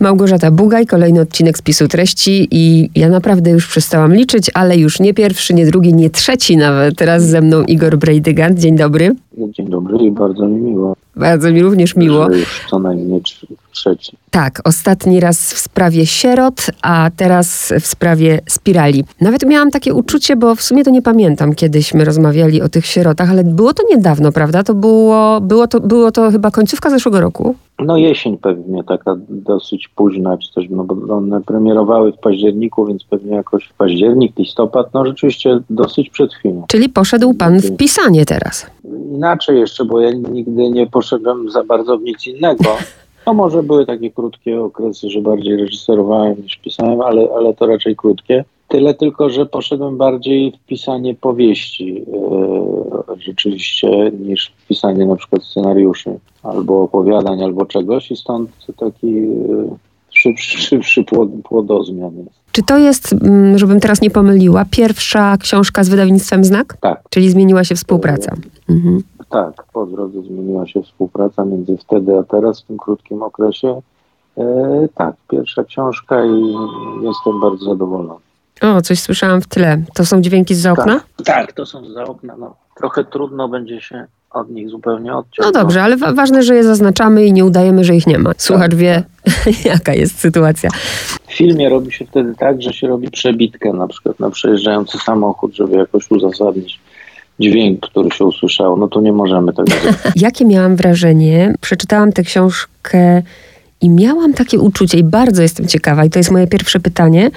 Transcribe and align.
Małgorzata 0.00 0.50
Bugaj, 0.50 0.86
kolejny 0.86 1.20
odcinek 1.20 1.58
spisu 1.58 1.88
treści 1.88 2.48
i 2.50 2.90
ja 2.94 3.08
naprawdę 3.08 3.50
już 3.50 3.66
przestałam 3.68 4.14
liczyć, 4.14 4.50
ale 4.54 4.76
już 4.76 5.00
nie 5.00 5.14
pierwszy, 5.14 5.54
nie 5.54 5.66
drugi, 5.66 5.94
nie 5.94 6.10
trzeci 6.10 6.56
nawet. 6.56 6.96
Teraz 6.96 7.22
ze 7.22 7.40
mną 7.40 7.62
Igor 7.62 7.98
Brejdygant. 7.98 8.58
Dzień 8.58 8.76
dobry. 8.76 9.16
Dzień 9.38 9.68
dobry 9.68 9.98
i 9.98 10.10
bardzo 10.10 10.46
mi 10.46 10.60
miło. 10.60 10.96
Bardzo 11.16 11.52
mi 11.52 11.62
również 11.62 11.96
miło. 11.96 12.32
Że 12.32 12.38
już 12.38 12.64
co 12.70 12.78
najmniej 12.78 13.22
trzeci. 13.76 14.16
Tak, 14.30 14.60
ostatni 14.64 15.20
raz 15.20 15.54
w 15.54 15.58
sprawie 15.58 16.06
sierot, 16.06 16.66
a 16.82 17.10
teraz 17.16 17.72
w 17.80 17.86
sprawie 17.86 18.40
spirali. 18.48 19.04
Nawet 19.20 19.46
miałam 19.46 19.70
takie 19.70 19.94
uczucie, 19.94 20.36
bo 20.36 20.54
w 20.54 20.62
sumie 20.62 20.84
to 20.84 20.90
nie 20.90 21.02
pamiętam, 21.02 21.54
kiedyśmy 21.54 22.04
rozmawiali 22.04 22.62
o 22.62 22.68
tych 22.68 22.86
sierotach, 22.86 23.30
ale 23.30 23.44
było 23.44 23.74
to 23.74 23.82
niedawno, 23.90 24.32
prawda? 24.32 24.62
To 24.62 24.74
było, 24.74 25.40
było, 25.40 25.66
to, 25.66 25.80
było 25.80 26.12
to 26.12 26.30
chyba 26.30 26.50
końcówka 26.50 26.90
zeszłego 26.90 27.20
roku. 27.20 27.54
No 27.78 27.96
jesień 27.96 28.38
pewnie, 28.38 28.84
taka 28.84 29.16
dosyć 29.28 29.88
późna 29.88 30.38
czy 30.38 30.52
coś, 30.52 30.66
no 30.70 30.84
bo 30.84 31.16
one 31.16 31.40
premierowały 31.40 32.12
w 32.12 32.18
październiku, 32.18 32.86
więc 32.86 33.04
pewnie 33.04 33.36
jakoś 33.36 33.64
w 33.64 33.74
październik, 33.74 34.38
listopad, 34.38 34.94
no 34.94 35.06
rzeczywiście 35.06 35.58
dosyć 35.70 36.10
przed 36.10 36.34
chwilą. 36.34 36.64
Czyli 36.68 36.88
poszedł 36.88 37.34
pan 37.34 37.60
w 37.60 37.76
pisanie 37.76 38.26
teraz. 38.26 38.66
Inaczej 39.14 39.58
jeszcze, 39.58 39.84
bo 39.84 40.00
ja 40.00 40.10
nigdy 40.12 40.70
nie 40.70 40.86
poszedłem 40.86 41.50
za 41.50 41.64
bardzo 41.64 41.98
w 41.98 42.02
nic 42.02 42.26
innego. 42.26 42.64
No 43.26 43.34
może 43.34 43.62
były 43.62 43.86
takie 43.86 44.10
krótkie 44.10 44.60
okresy, 44.60 45.10
że 45.10 45.20
bardziej 45.20 45.56
reżyserowałem 45.56 46.42
niż 46.42 46.56
pisałem, 46.56 47.00
ale, 47.00 47.28
ale 47.36 47.54
to 47.54 47.66
raczej 47.66 47.96
krótkie. 47.96 48.44
Tyle 48.68 48.94
tylko, 48.94 49.30
że 49.30 49.46
poszedłem 49.46 49.96
bardziej 49.96 50.52
w 50.52 50.66
pisanie 50.66 51.14
powieści 51.14 52.04
e, 53.08 53.18
rzeczywiście 53.18 54.12
niż 54.20 54.52
w 54.58 54.66
pisanie 54.66 55.06
na 55.06 55.16
przykład 55.16 55.44
scenariuszy 55.44 56.18
albo 56.42 56.82
opowiadań, 56.82 57.42
albo 57.42 57.66
czegoś 57.66 58.10
i 58.10 58.16
stąd 58.16 58.50
taki 58.76 59.18
e, 59.18 59.76
szybszy, 60.10 60.58
szybszy 60.68 61.04
płod, 61.04 61.28
płodozmian 61.44 62.16
jest. 62.16 62.46
Czy 62.52 62.62
to 62.62 62.78
jest, 62.78 63.12
mm, 63.12 63.58
żebym 63.58 63.80
teraz 63.80 64.02
nie 64.02 64.10
pomyliła, 64.10 64.64
pierwsza 64.70 65.36
książka 65.36 65.84
z 65.84 65.88
wydawnictwem 65.88 66.44
Znak? 66.44 66.76
Tak. 66.80 67.02
Czyli 67.10 67.30
zmieniła 67.30 67.64
się 67.64 67.74
współpraca? 67.74 68.36
Mhm. 68.68 69.02
Tak, 69.28 69.64
po 69.72 69.86
drodze 69.86 70.22
zmieniła 70.22 70.66
się 70.66 70.82
współpraca 70.82 71.44
między 71.44 71.76
wtedy 71.76 72.18
a 72.18 72.22
teraz, 72.22 72.62
w 72.62 72.64
tym 72.66 72.78
krótkim 72.78 73.22
okresie. 73.22 73.82
E, 74.38 74.88
tak, 74.94 75.14
pierwsza 75.30 75.64
książka 75.64 76.24
i 76.24 76.54
jestem 77.02 77.40
bardzo 77.40 77.64
zadowolony. 77.64 78.20
O, 78.62 78.82
coś 78.82 79.00
słyszałam 79.00 79.40
w 79.40 79.46
tle. 79.46 79.82
To 79.94 80.06
są 80.06 80.20
dźwięki 80.20 80.54
z 80.54 80.66
okna? 80.66 81.00
Tak, 81.16 81.26
tak 81.26 81.52
to 81.52 81.66
są 81.66 81.92
za 81.92 82.04
okna. 82.04 82.36
No. 82.38 82.54
Trochę 82.76 83.04
trudno 83.04 83.48
będzie 83.48 83.80
się 83.80 84.06
od 84.30 84.50
nich 84.50 84.68
zupełnie 84.68 85.14
odciąć. 85.14 85.46
No 85.46 85.52
dobrze, 85.52 85.82
ale 85.82 85.96
wa 85.96 86.12
ważne, 86.12 86.42
że 86.42 86.54
je 86.54 86.64
zaznaczamy 86.64 87.24
i 87.24 87.32
nie 87.32 87.44
udajemy, 87.44 87.84
że 87.84 87.94
ich 87.94 88.06
nie 88.06 88.18
ma. 88.18 88.32
Słuchacz 88.36 88.70
tak, 88.70 88.74
wie, 88.74 89.02
jaka 89.72 89.94
jest 89.94 90.18
sytuacja. 90.18 90.70
W 91.26 91.32
filmie 91.32 91.68
robi 91.68 91.92
się 91.92 92.06
wtedy 92.06 92.34
tak, 92.34 92.62
że 92.62 92.72
się 92.72 92.88
robi 92.88 93.10
przebitkę 93.10 93.72
na 93.72 93.86
przykład 93.88 94.20
na 94.20 94.30
przejeżdżający 94.30 94.98
samochód, 94.98 95.54
żeby 95.54 95.76
jakoś 95.76 96.10
uzasadnić 96.10 96.80
dźwięk, 97.40 97.80
który 97.80 98.10
się 98.10 98.24
usłyszał. 98.24 98.76
No 98.76 98.88
to 98.88 99.00
nie 99.00 99.12
możemy 99.12 99.52
tego 99.52 99.72
zrobić. 99.72 100.00
Jakie 100.22 100.44
miałam 100.44 100.76
wrażenie? 100.76 101.54
Przeczytałam 101.60 102.12
tę 102.12 102.22
książkę 102.22 103.22
i 103.80 103.88
miałam 103.88 104.34
takie 104.34 104.58
uczucie, 104.58 104.98
i 104.98 105.04
bardzo 105.04 105.42
jestem 105.42 105.66
ciekawa, 105.68 106.04
i 106.04 106.10
to 106.10 106.18
jest 106.18 106.30
moje 106.30 106.46
pierwsze 106.46 106.80
pytanie, 106.80 107.30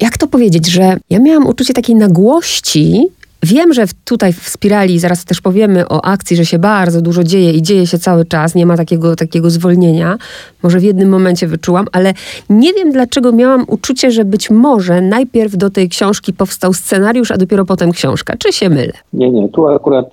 jak 0.00 0.18
to 0.18 0.26
powiedzieć, 0.26 0.66
że 0.66 0.96
ja 1.10 1.18
miałam 1.18 1.46
uczucie 1.46 1.74
takiej 1.74 1.96
nagłości. 1.96 3.06
Wiem, 3.42 3.72
że 3.72 3.84
tutaj 4.04 4.32
w 4.32 4.48
spirali, 4.48 4.98
zaraz 4.98 5.24
też 5.24 5.40
powiemy 5.40 5.88
o 5.88 6.04
akcji, 6.04 6.36
że 6.36 6.44
się 6.44 6.58
bardzo 6.58 7.02
dużo 7.02 7.24
dzieje 7.24 7.52
i 7.52 7.62
dzieje 7.62 7.86
się 7.86 7.98
cały 7.98 8.24
czas, 8.24 8.54
nie 8.54 8.66
ma 8.66 8.76
takiego, 8.76 9.16
takiego 9.16 9.50
zwolnienia. 9.50 10.18
Może 10.62 10.78
w 10.78 10.82
jednym 10.82 11.08
momencie 11.08 11.46
wyczułam, 11.46 11.86
ale 11.92 12.14
nie 12.50 12.72
wiem 12.72 12.92
dlaczego 12.92 13.32
miałam 13.32 13.64
uczucie, 13.68 14.10
że 14.10 14.24
być 14.24 14.50
może 14.50 15.00
najpierw 15.00 15.56
do 15.56 15.70
tej 15.70 15.88
książki 15.88 16.32
powstał 16.32 16.72
scenariusz, 16.72 17.30
a 17.30 17.36
dopiero 17.36 17.64
potem 17.64 17.92
książka. 17.92 18.36
Czy 18.38 18.52
się 18.52 18.68
mylę? 18.68 18.92
Nie, 19.12 19.30
nie, 19.30 19.48
tu 19.48 19.68
akurat, 19.68 20.06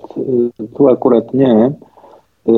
y, 0.60 0.68
tu 0.76 0.88
akurat 0.88 1.34
nie. 1.34 1.72
Y, 2.48 2.52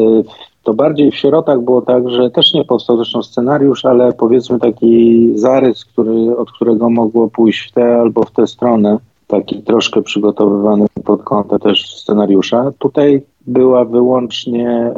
to 0.63 0.75
bardziej 0.75 1.11
w 1.11 1.17
sierotach 1.17 1.61
było 1.61 1.83
tak, 1.83 2.11
że 2.11 2.31
też 2.31 2.55
nie 2.55 2.65
powstał 2.65 2.97
zresztą 2.97 3.23
scenariusz, 3.23 3.85
ale 3.85 4.13
powiedzmy 4.13 4.59
taki 4.59 5.33
zarys, 5.35 5.85
który, 5.85 6.37
od 6.37 6.53
którego 6.53 6.91
mogło 6.91 7.29
pójść 7.29 7.71
w 7.71 7.73
tę 7.73 7.97
albo 8.01 8.25
w 8.25 8.31
tę 8.31 8.47
stronę, 8.47 8.99
taki 9.31 9.63
troszkę 9.63 10.03
przygotowywany 10.03 10.87
pod 11.05 11.23
kątem 11.23 11.59
też 11.59 11.97
scenariusza. 11.97 12.73
Tutaj 12.79 13.23
była 13.47 13.85
wyłącznie, 13.85 14.93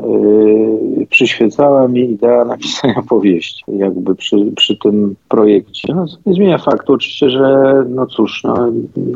yy, 0.97 1.07
przyświecała 1.07 1.89
mi 1.89 2.01
idea 2.01 2.45
napisania 2.45 3.03
powieści, 3.09 3.65
jakby 3.77 4.15
przy, 4.15 4.37
przy 4.57 4.77
tym 4.77 5.15
projekcie. 5.29 5.95
No, 5.95 6.07
nie 6.27 6.35
zmienia 6.35 6.59
faktu 6.59 6.93
oczywiście, 6.93 7.31
że 7.31 7.85
no 7.89 8.07
cóż, 8.07 8.45
no, 8.45 8.73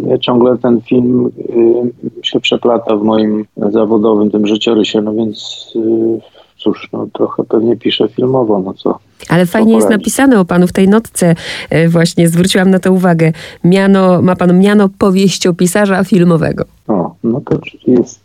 ja 0.06 0.18
ciągle 0.18 0.58
ten 0.58 0.80
film 0.80 1.30
yy, 1.48 2.22
się 2.22 2.40
przeplata 2.40 2.96
w 2.96 3.02
moim 3.02 3.44
zawodowym 3.56 4.30
tym 4.30 4.46
życiorysie, 4.46 5.02
no 5.02 5.14
więc 5.14 5.70
yy, 5.74 6.20
cóż, 6.56 6.88
no 6.92 7.06
trochę 7.12 7.44
pewnie 7.44 7.76
piszę 7.76 8.08
filmowo, 8.08 8.58
no 8.58 8.74
co. 8.74 8.98
Ale 9.28 9.46
fajnie 9.46 9.74
jest 9.74 9.90
napisane 9.90 10.40
o 10.40 10.44
panu 10.44 10.66
w 10.66 10.72
tej 10.72 10.88
notce, 10.88 11.34
e, 11.70 11.88
właśnie 11.88 12.28
zwróciłam 12.28 12.70
na 12.70 12.78
to 12.78 12.92
uwagę. 12.92 13.32
Miano, 13.64 14.22
ma 14.22 14.36
pan 14.36 14.58
miano 14.58 14.88
powieściopisarza 14.98 16.04
filmowego. 16.04 16.64
O, 16.88 17.14
no 17.24 17.40
to 17.40 17.58
jest 17.86 18.20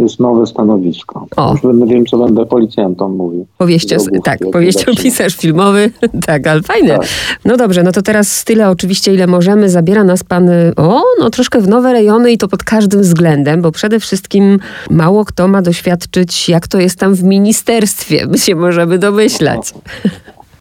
jest 0.00 0.20
nowe 0.20 0.46
stanowisko. 0.46 1.26
O. 1.36 1.52
Już 1.52 1.62
będę 1.62 1.86
wiem, 1.86 2.06
co 2.06 2.18
będę 2.18 2.46
policjantom 2.46 3.16
mówił. 3.16 3.46
Powieścio, 3.58 3.96
tak, 4.24 4.38
powieściopisarz 4.52 5.36
filmowy, 5.36 5.90
tak, 6.26 6.46
ale 6.46 6.62
fajne. 6.62 6.98
Tak. 6.98 7.08
No 7.44 7.56
dobrze, 7.56 7.82
no 7.82 7.92
to 7.92 8.02
teraz 8.02 8.44
tyle 8.44 8.70
oczywiście, 8.70 9.14
ile 9.14 9.26
możemy. 9.26 9.70
Zabiera 9.70 10.04
nas 10.04 10.24
pan, 10.24 10.50
o, 10.76 11.02
no 11.20 11.30
troszkę 11.30 11.60
w 11.60 11.68
nowe 11.68 11.92
rejony 11.92 12.32
i 12.32 12.38
to 12.38 12.48
pod 12.48 12.64
każdym 12.64 13.00
względem, 13.00 13.62
bo 13.62 13.72
przede 13.72 14.00
wszystkim 14.00 14.58
mało 14.90 15.24
kto 15.24 15.48
ma 15.48 15.62
doświadczyć, 15.62 16.48
jak 16.48 16.68
to 16.68 16.80
jest 16.80 16.98
tam 16.98 17.14
w 17.14 17.24
ministerstwie, 17.24 18.26
my 18.26 18.38
się 18.38 18.54
możemy 18.54 18.98
domyślać. 18.98 19.74
No, 19.74 20.10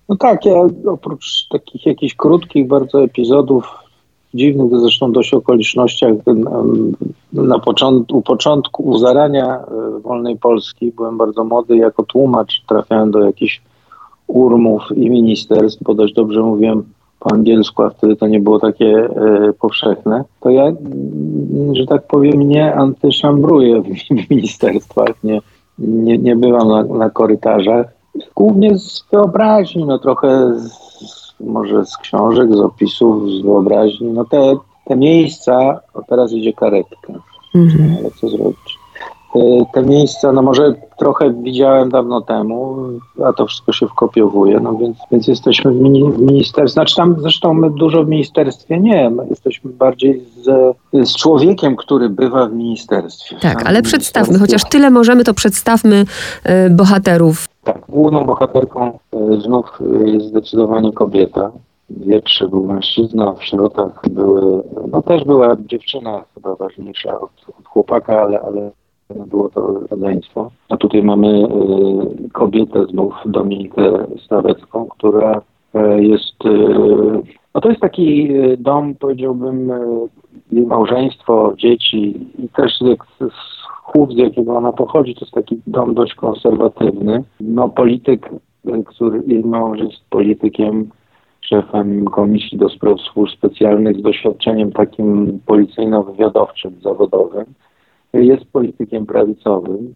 no 0.09 0.15
tak, 0.15 0.45
ja 0.45 0.55
oprócz 0.87 1.47
takich 1.49 1.85
jakichś 1.85 2.15
krótkich 2.15 2.67
bardzo 2.67 3.03
epizodów 3.03 3.84
dziwnych 4.35 4.79
zresztą 4.79 5.11
dość 5.11 5.33
okolicznościach 5.33 6.13
na 7.33 7.59
początku, 7.59 8.17
u 8.17 8.21
początku, 8.21 8.83
u 8.83 8.97
zarania 8.97 9.59
e, 9.59 9.99
wolnej 9.99 10.37
Polski 10.37 10.91
byłem 10.91 11.17
bardzo 11.17 11.43
młody 11.43 11.77
jako 11.77 12.03
tłumacz 12.03 12.61
trafiałem 12.67 13.11
do 13.11 13.19
jakichś 13.19 13.61
urmów 14.27 14.81
i 14.95 15.09
ministerstw, 15.09 15.83
bo 15.83 15.93
dość 15.93 16.13
dobrze 16.13 16.41
mówiłem 16.41 16.83
po 17.19 17.33
angielsku, 17.33 17.83
a 17.83 17.89
wtedy 17.89 18.15
to 18.15 18.27
nie 18.27 18.39
było 18.39 18.59
takie 18.59 18.85
e, 18.87 19.53
powszechne, 19.53 20.23
to 20.39 20.49
ja, 20.49 20.71
że 21.73 21.85
tak 21.85 22.07
powiem, 22.07 22.47
nie 22.47 22.75
antyszambruję 22.75 23.81
w, 23.81 23.85
w 24.27 24.29
ministerstwach, 24.29 25.23
nie, 25.23 25.41
nie, 25.79 26.17
nie 26.17 26.35
bywam 26.35 26.67
na, 26.67 26.83
na 26.83 27.09
korytarzach. 27.09 27.85
Głównie 28.35 28.77
z 28.77 29.05
wyobraźni, 29.11 29.85
no 29.85 29.99
trochę 29.99 30.59
z, 30.59 30.84
może 31.39 31.85
z 31.85 31.97
książek, 31.97 32.55
z 32.55 32.59
opisów, 32.59 33.29
z 33.29 33.41
wyobraźni. 33.41 34.07
No 34.07 34.25
te, 34.25 34.55
te 34.85 34.95
miejsca, 34.95 35.79
o 35.93 36.01
teraz 36.01 36.31
idzie 36.31 36.53
karetka, 36.53 37.13
mhm. 37.55 37.95
ale 37.99 38.11
co 38.11 38.29
zrobić? 38.29 38.77
Te, 39.33 39.39
te, 39.73 39.81
miejsca, 39.81 40.31
no 40.31 40.41
może 40.41 40.73
trochę 40.99 41.33
widziałem 41.33 41.89
dawno 41.89 42.21
temu, 42.21 42.75
a 43.25 43.33
to 43.33 43.45
wszystko 43.45 43.73
się 43.73 43.87
wkopiowuje, 43.87 44.59
no 44.59 44.77
więc, 44.77 44.97
więc 45.11 45.27
jesteśmy 45.27 45.71
w, 45.71 45.75
mini, 45.75 46.11
w 46.11 46.19
ministerstwie, 46.19 46.73
znaczy 46.73 46.95
tam 46.95 47.15
zresztą 47.19 47.53
my 47.53 47.69
dużo 47.69 48.03
w 48.03 48.07
ministerstwie 48.07 48.79
nie, 48.79 49.09
my 49.09 49.23
jesteśmy 49.29 49.71
bardziej 49.71 50.23
z, 50.43 50.75
z 51.09 51.15
człowiekiem, 51.15 51.75
który 51.75 52.09
bywa 52.09 52.47
w 52.47 52.53
ministerstwie. 52.53 53.35
Tak, 53.41 53.67
ale 53.67 53.81
przedstawmy, 53.81 54.39
chociaż 54.39 54.61
tyle 54.69 54.89
możemy, 54.89 55.23
to 55.23 55.33
przedstawmy 55.33 56.05
y, 56.65 56.69
bohaterów 56.69 57.47
tak, 57.65 57.85
główną 57.89 58.25
bohaterką 58.25 58.99
e, 59.13 59.41
znów 59.41 59.65
jest 60.05 60.25
zdecydowanie 60.25 60.91
kobieta. 60.91 61.51
Wieprze 61.89 62.47
był 62.47 62.65
mężczyzna, 62.65 63.33
w 63.33 63.43
środach 63.43 64.01
były, 64.09 64.63
no 64.91 65.01
też 65.01 65.23
była 65.23 65.55
dziewczyna 65.59 66.23
chyba 66.33 66.55
ważniejsza 66.55 67.19
od, 67.19 67.31
od 67.59 67.65
chłopaka, 67.65 68.21
ale, 68.21 68.41
ale 68.41 68.71
było 69.27 69.49
to 69.49 69.79
rodzeństwo. 69.91 70.51
A 70.69 70.77
tutaj 70.77 71.03
mamy 71.03 71.27
y, 71.27 72.29
kobietę 72.29 72.85
znów, 72.85 73.13
Dominikę 73.25 74.07
Stawecką, 74.25 74.85
która 74.85 75.41
jest, 75.99 76.35
no 77.55 77.61
to 77.61 77.69
jest 77.69 77.81
taki 77.81 78.29
dom, 78.57 78.95
powiedziałbym, 78.95 79.71
małżeństwo, 80.51 81.53
dzieci 81.57 82.27
i 82.39 82.49
też 82.49 82.79
z 82.79 83.54
z 84.11 84.17
jakiego 84.17 84.55
ona 84.55 84.71
pochodzi, 84.71 85.15
to 85.15 85.21
jest 85.21 85.33
taki 85.33 85.61
dom 85.67 85.93
dość 85.93 86.13
konserwatywny. 86.13 87.23
No 87.39 87.69
polityk, 87.69 88.29
który 88.85 89.43
mąż 89.43 89.79
jest 89.79 90.09
politykiem, 90.09 90.89
szefem 91.41 92.05
Komisji 92.05 92.57
do 92.57 92.69
Spraw 92.69 92.99
Służb 93.01 93.33
Specjalnych 93.37 93.97
z 93.97 94.01
doświadczeniem 94.01 94.71
takim 94.71 95.39
policyjno-wywiadowczym, 95.45 96.71
zawodowym. 96.81 97.45
Jest 98.13 98.45
politykiem 98.51 99.05
prawicowym. 99.05 99.93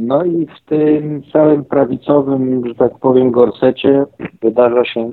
No 0.00 0.24
i 0.24 0.46
w 0.46 0.68
tym 0.68 1.22
całym 1.32 1.64
prawicowym, 1.64 2.68
że 2.68 2.74
tak 2.74 2.98
powiem, 2.98 3.30
gorsecie 3.30 4.04
wydarza 4.42 4.84
się 4.84 5.00
mm, 5.00 5.12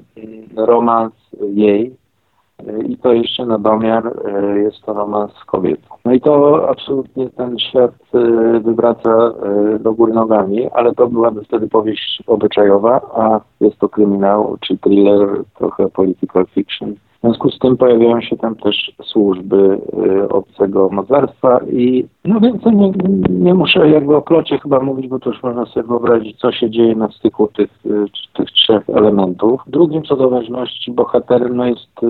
romans 0.58 1.14
jej, 1.54 1.96
i 2.88 2.98
to 2.98 3.14
jeszcze 3.14 3.46
na 3.46 3.60
domiar 3.60 4.12
jest 4.56 4.82
to 4.82 4.94
romans 4.94 5.32
z 5.34 5.46
kobietą. 5.46 5.96
No 6.06 6.14
i 6.14 6.22
to 6.22 6.66
absolutnie 6.70 7.30
ten 7.30 7.60
świat 7.60 7.92
wywraca 8.62 9.34
do 9.80 9.94
góry 9.94 10.14
nogami, 10.14 10.70
ale 10.72 10.96
to 10.96 11.08
byłaby 11.08 11.44
wtedy 11.44 11.68
powieść 11.68 12.24
obyczajowa, 12.28 13.02
a 13.16 13.42
jest 13.62 13.78
to 13.78 13.90
kryminał 13.90 14.58
czy 14.62 14.78
thriller, 14.78 15.44
trochę 15.58 15.90
political 15.90 16.46
fiction. 16.46 16.96
W 17.26 17.28
związku 17.28 17.50
z 17.50 17.60
tym 17.60 17.78
pojawiają 17.78 18.22
się 18.22 18.38
tam 18.38 18.56
też 18.56 18.92
służby 19.04 19.82
y, 20.22 20.30
obcego 20.30 20.90
mocarstwa 20.90 21.60
i 21.72 22.06
no 22.26 22.40
więcej 22.40 22.76
nie, 22.76 22.92
nie 23.30 23.54
muszę 23.54 23.90
jakby 23.90 24.16
o 24.16 24.22
plocie 24.22 24.60
chyba 24.60 24.80
mówić, 24.80 25.08
bo 25.08 25.20
to 25.20 25.30
już 25.30 25.44
można 25.44 25.66
sobie 25.66 25.88
wyobrazić, 25.88 26.40
co 26.40 26.52
się 26.52 26.70
dzieje 26.70 26.96
na 26.96 27.12
styku 27.12 27.48
tych, 27.48 27.70
y, 27.86 28.06
tych 28.34 28.52
trzech 28.52 28.90
elementów. 28.90 29.62
Drugim 29.68 30.04
co 30.04 30.16
do 30.16 30.30
ważności 30.30 30.92
bohaterem 30.92 31.56
no 31.56 31.66
jest, 31.66 32.04
y, 32.04 32.08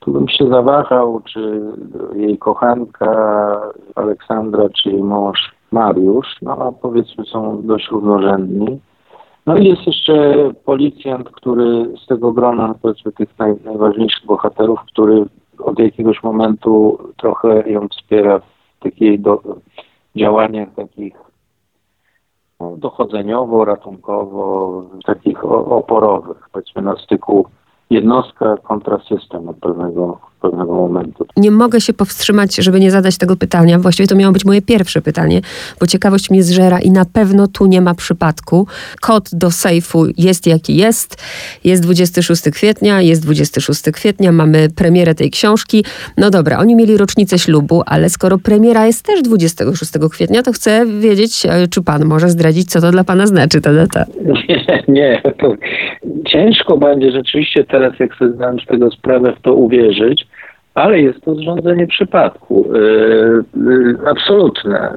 tu 0.00 0.12
bym 0.12 0.28
się 0.28 0.48
zawahał, 0.48 1.20
czy 1.32 1.60
jej 2.14 2.38
kochanka 2.38 3.60
Aleksandra, 3.94 4.68
czy 4.68 4.90
jej 4.90 5.02
mąż 5.02 5.52
Mariusz, 5.72 6.36
no 6.42 6.52
a 6.52 6.72
powiedzmy 6.72 7.24
są 7.24 7.62
dość 7.62 7.88
równorzędni. 7.90 8.80
No 9.46 9.56
i 9.56 9.64
jest 9.68 9.86
jeszcze 9.86 10.34
policjant, 10.64 11.30
który 11.30 11.96
z 12.04 12.06
tego 12.06 12.32
grona, 12.32 12.74
powiedzmy, 12.82 13.12
tych 13.12 13.38
naj, 13.38 13.54
najważniejszych 13.64 14.26
bohaterów, 14.26 14.80
który 14.80 15.24
od 15.58 15.78
jakiegoś 15.78 16.22
momentu 16.22 16.98
trochę 17.16 17.70
ją 17.70 17.88
wspiera 17.88 18.38
w 18.38 18.82
takich 18.82 19.20
do, 19.20 19.42
działaniach 20.16 20.68
takich 20.74 21.14
no, 22.60 22.76
dochodzeniowo, 22.76 23.64
ratunkowo, 23.64 24.82
takich 25.04 25.44
oporowych, 25.44 26.48
powiedzmy 26.52 26.82
na 26.82 26.96
styku 26.96 27.46
jednostka 27.90 28.56
kontra 28.56 28.98
system 28.98 29.48
od 29.48 29.56
pewnego, 29.56 30.18
pewnego 30.40 30.74
momentu. 30.74 31.26
Nie 31.36 31.50
mogę 31.50 31.80
się 31.80 31.92
powstrzymać, 31.92 32.56
żeby 32.56 32.80
nie 32.80 32.90
zadać 32.90 33.18
tego 33.18 33.36
pytania. 33.36 33.78
Właściwie 33.78 34.06
to 34.06 34.16
miało 34.16 34.32
być 34.32 34.44
moje 34.44 34.62
pierwsze 34.62 35.02
pytanie, 35.02 35.40
bo 35.80 35.86
ciekawość 35.86 36.30
mnie 36.30 36.42
zżera 36.42 36.80
i 36.80 36.90
na 36.90 37.04
pewno 37.04 37.46
tu 37.46 37.66
nie 37.66 37.80
ma 37.80 37.94
przypadku. 37.94 38.66
Kod 39.00 39.28
do 39.32 39.50
sejfu 39.50 40.06
jest 40.16 40.46
jaki 40.46 40.76
jest. 40.76 41.24
Jest 41.64 41.82
26 41.82 42.42
kwietnia, 42.52 43.00
jest 43.00 43.22
26 43.22 43.82
kwietnia, 43.92 44.32
mamy 44.32 44.68
premierę 44.76 45.14
tej 45.14 45.30
książki. 45.30 45.84
No 46.16 46.30
dobra, 46.30 46.58
oni 46.58 46.76
mieli 46.76 46.96
rocznicę 46.96 47.38
ślubu, 47.38 47.82
ale 47.86 48.08
skoro 48.08 48.38
premiera 48.38 48.86
jest 48.86 49.06
też 49.06 49.22
26 49.22 49.92
kwietnia, 50.10 50.42
to 50.42 50.52
chcę 50.52 50.86
wiedzieć, 51.00 51.46
e, 51.46 51.68
czy 51.68 51.82
pan 51.82 52.04
może 52.04 52.28
zdradzić, 52.28 52.70
co 52.70 52.80
to 52.80 52.90
dla 52.90 53.04
pana 53.04 53.26
znaczy 53.26 53.60
ta 53.60 53.72
data. 53.72 54.04
Nie, 54.48 54.82
nie. 54.88 55.22
To 55.38 55.54
ciężko 56.26 56.76
będzie 56.76 57.10
rzeczywiście 57.10 57.64
teraz, 57.64 57.92
jak 57.98 58.14
sobie 58.14 58.32
zdałem 58.32 58.60
z 58.60 58.66
tego 58.66 58.90
sprawę, 58.90 59.32
w 59.38 59.42
to 59.42 59.54
uwierzyć, 59.54 60.26
ale 60.76 61.00
jest 61.00 61.20
to 61.20 61.34
zrządzenie 61.34 61.86
przypadku. 61.86 62.68
Yy, 62.72 63.44
yy, 63.64 63.96
absolutne. 64.06 64.92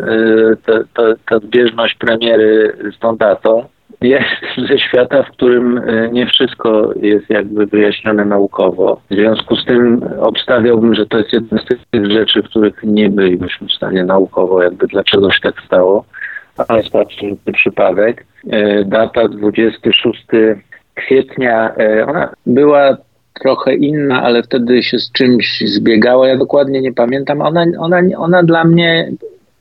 Ta, 0.66 0.74
ta, 0.94 1.04
ta 1.30 1.40
zbieżność 1.40 1.96
premiery 1.96 2.78
z 2.96 3.00
tą 3.00 3.18
datą 3.18 3.64
jest 4.02 4.42
ze 4.70 4.80
świata, 4.80 5.24
w 5.24 5.32
którym 5.32 5.82
nie 6.12 6.28
wszystko 6.28 6.94
jest 7.02 7.30
jakby 7.30 7.66
wyjaśnione 7.66 8.26
naukowo. 8.26 9.02
W 9.12 9.16
związku 9.16 9.56
z 9.56 9.66
tym 9.66 10.02
obstawiałbym, 10.20 10.96
że 10.96 11.06
to 11.06 11.18
jest 11.18 11.34
jedna 11.34 11.58
z 11.58 11.66
tych 11.92 12.12
rzeczy, 12.12 12.44
których 12.44 12.84
nie 12.84 13.10
bylibyśmy 13.10 13.68
w 13.68 13.74
stanie 13.74 14.04
naukowo, 14.04 14.64
jakby 14.64 14.88
dlaczego 14.88 15.32
się 15.32 15.40
tak 15.42 15.62
stało, 15.66 16.06
ale 16.68 16.80
jest 16.80 16.92
to 16.92 17.02
absolutny 17.02 17.54
przypadek. 17.54 18.26
Data 18.86 19.28
26 19.28 20.26
kwietnia, 20.96 21.76
ona 22.08 22.30
była 22.46 22.98
trochę 23.40 23.76
inna, 23.76 24.24
ale 24.24 24.44
wtedy 24.44 24.84
się 24.84 25.00
z 25.00 25.12
czymś 25.12 25.64
zbiegała. 25.66 26.28
Ja 26.28 26.38
dokładnie 26.38 26.82
nie 26.82 26.94
pamiętam. 26.94 27.42
Ona, 27.42 27.66
ona, 27.80 28.02
ona 28.18 28.44
dla 28.44 28.64
mnie, 28.64 29.12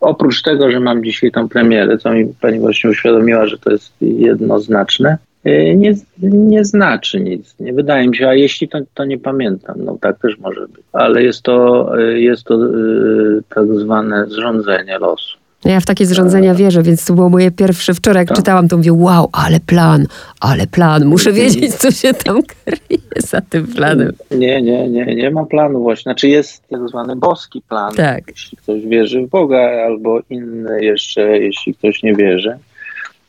oprócz 0.00 0.42
tego, 0.42 0.70
że 0.70 0.80
mam 0.80 1.04
dzisiaj 1.04 1.30
tą 1.30 1.48
premierę, 1.48 1.98
co 1.98 2.12
mi 2.12 2.26
pani 2.40 2.58
właśnie 2.58 2.90
uświadomiła, 2.90 3.46
że 3.46 3.58
to 3.58 3.70
jest 3.70 3.92
jednoznaczne, 4.00 5.18
y, 5.46 5.74
nie, 5.76 5.94
nie 6.22 6.64
znaczy 6.64 7.20
nic. 7.20 7.54
Nie 7.60 7.72
wydaje 7.72 8.08
mi 8.08 8.16
się, 8.16 8.28
a 8.28 8.34
jeśli 8.34 8.68
to, 8.68 8.78
to 8.94 9.04
nie 9.04 9.18
pamiętam, 9.18 9.76
no 9.84 9.98
tak 10.00 10.18
też 10.18 10.38
może 10.38 10.60
być. 10.60 10.84
Ale 10.92 11.22
jest 11.22 11.42
to, 11.42 11.88
y, 11.98 12.20
jest 12.20 12.44
to 12.44 12.54
y, 12.54 13.42
tak 13.54 13.66
zwane 13.74 14.26
zrządzenie 14.26 14.98
losu. 14.98 15.38
Ja 15.64 15.80
w 15.80 15.86
takie 15.86 16.06
zrządzenia 16.06 16.54
wierzę, 16.54 16.82
więc 16.82 17.04
to 17.04 17.14
było 17.14 17.28
moje 17.28 17.50
pierwsze. 17.50 17.94
Wczoraj 17.94 18.20
jak 18.20 18.28
tak. 18.28 18.36
czytałam, 18.36 18.68
to 18.68 18.76
mówię, 18.76 18.92
wow, 18.92 19.28
ale 19.32 19.60
plan, 19.60 20.06
ale 20.40 20.66
plan. 20.66 21.04
Muszę 21.04 21.32
wiedzieć, 21.32 21.74
co 21.74 21.90
się 21.90 22.14
tam 22.14 22.42
kryje 22.42 23.00
za 23.16 23.40
tym 23.40 23.66
planem. 23.66 24.12
Nie, 24.30 24.62
nie, 24.62 24.88
nie, 24.88 25.14
nie 25.14 25.30
ma 25.30 25.44
planu 25.44 25.82
właśnie. 25.82 26.02
Znaczy 26.02 26.28
jest 26.28 26.68
tak 26.68 26.88
zwany 26.88 27.16
boski 27.16 27.62
plan. 27.68 27.94
Tak. 27.94 28.22
Jeśli 28.28 28.56
ktoś 28.56 28.82
wierzy 28.82 29.22
w 29.22 29.28
Boga, 29.28 29.70
albo 29.86 30.20
inny 30.30 30.84
jeszcze, 30.84 31.38
jeśli 31.38 31.74
ktoś 31.74 32.02
nie 32.02 32.14
wierzy. 32.14 32.58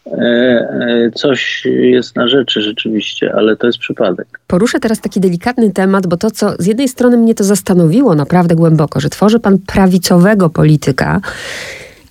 E, 0.08 0.18
e, 0.18 1.12
coś 1.16 1.66
jest 1.66 2.16
na 2.16 2.28
rzeczy 2.28 2.62
rzeczywiście, 2.62 3.34
ale 3.36 3.56
to 3.58 3.68
jest 3.68 3.80
przypadek. 3.80 4.40
Poruszę 4.48 4.80
teraz 4.80 5.02
taki 5.02 5.20
delikatny 5.20 5.72
temat, 5.72 6.08
bo 6.08 6.18
to, 6.18 6.31
co 6.31 6.54
z 6.60 6.66
jednej 6.66 6.88
strony 6.88 7.18
mnie 7.18 7.36
to 7.36 7.44
zastanowiło 7.44 8.16
naprawdę 8.16 8.56
głęboko, 8.56 9.00
że 9.00 9.10
tworzy 9.10 9.40
pan 9.40 9.58
prawicowego 9.68 10.50
polityka, 10.50 11.22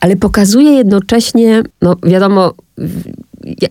ale 0.00 0.16
pokazuje 0.16 0.72
jednocześnie, 0.72 1.62
no 1.82 1.96
wiadomo, 2.02 2.54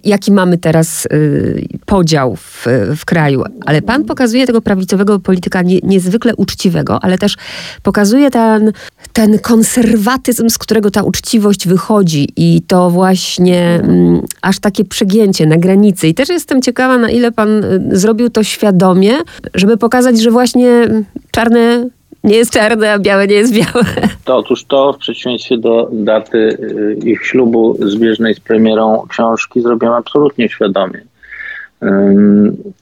jaki 0.03 0.31
mamy 0.31 0.57
teraz 0.57 1.05
y, 1.05 1.67
podział 1.85 2.35
w, 2.35 2.65
w 2.97 3.05
kraju. 3.05 3.43
Ale 3.65 3.81
pan 3.81 4.05
pokazuje 4.05 4.47
tego 4.47 4.61
prawicowego 4.61 5.19
polityka 5.19 5.61
nie, 5.61 5.79
niezwykle 5.83 6.35
uczciwego, 6.35 7.03
ale 7.03 7.17
też 7.17 7.35
pokazuje 7.83 8.29
ten, 8.31 8.71
ten 9.13 9.39
konserwatyzm, 9.39 10.49
z 10.49 10.57
którego 10.57 10.91
ta 10.91 11.03
uczciwość 11.03 11.67
wychodzi 11.67 12.29
i 12.35 12.61
to 12.67 12.89
właśnie 12.89 13.79
mm, 13.83 14.21
aż 14.41 14.59
takie 14.59 14.85
przegięcie 14.85 15.45
na 15.45 15.57
granicy. 15.57 16.07
I 16.07 16.13
też 16.13 16.29
jestem 16.29 16.61
ciekawa, 16.61 16.97
na 16.97 17.09
ile 17.09 17.31
pan 17.31 17.63
y, 17.63 17.99
zrobił 17.99 18.29
to 18.29 18.43
świadomie, 18.43 19.13
żeby 19.53 19.77
pokazać, 19.77 20.21
że 20.21 20.31
właśnie 20.31 20.87
czarne 21.31 21.89
nie 22.27 22.35
jest 22.35 22.53
czarne, 22.53 22.93
a 22.93 22.99
białe 22.99 23.27
nie 23.27 23.35
jest 23.35 23.53
białe. 23.53 23.85
To, 24.25 24.37
otóż 24.37 24.65
to 24.65 24.93
w 24.93 24.97
przeciwieństwie 24.97 25.57
do 25.57 25.89
daty 25.91 26.37
y, 26.37 26.97
ich 27.05 27.25
ślubu 27.25 27.77
zbieżnej 27.79 28.35
z 28.35 28.39
premierą 28.39 29.05
książki 29.09 29.61
zrobiłem 29.61 29.93
absolutnie 29.93 30.49
świadomie. 30.49 31.01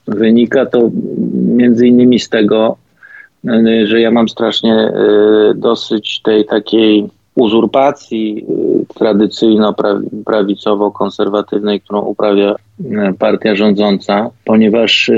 Wynika 0.07 0.65
to 0.65 0.89
między 1.33 1.87
innymi 1.87 2.19
z 2.19 2.29
tego, 2.29 2.77
y, 3.45 3.87
że 3.87 4.01
ja 4.01 4.11
mam 4.11 4.29
strasznie 4.29 4.73
y, 4.73 4.91
dosyć 5.55 6.21
tej 6.21 6.45
takiej 6.45 7.09
uzurpacji 7.35 8.45
tradycyjno-prawicowo-konserwatywnej, 8.99 11.81
którą 11.81 12.01
uprawia 12.01 12.55
partia 13.19 13.55
rządząca, 13.55 14.29
ponieważ 14.45 15.11